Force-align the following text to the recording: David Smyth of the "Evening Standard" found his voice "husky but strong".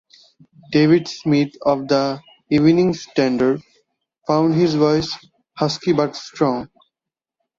David 0.71 1.07
Smyth 1.07 1.53
of 1.63 1.87
the 1.87 2.21
"Evening 2.49 2.95
Standard" 2.95 3.61
found 4.25 4.55
his 4.55 4.73
voice 4.73 5.13
"husky 5.55 5.93
but 5.93 6.15
strong". 6.15 6.71